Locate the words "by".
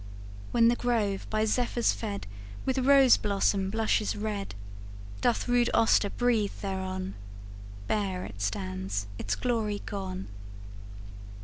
1.29-1.45